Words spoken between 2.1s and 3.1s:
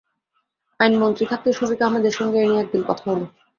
সঙ্গে এ নিয়ে একদিন কথা